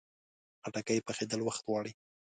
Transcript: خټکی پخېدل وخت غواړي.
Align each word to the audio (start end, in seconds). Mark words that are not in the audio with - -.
خټکی 0.61 0.99
پخېدل 1.07 1.39
وخت 1.43 1.61
غواړي. 1.67 1.91